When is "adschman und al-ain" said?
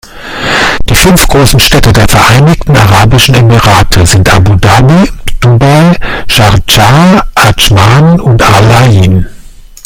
7.35-9.27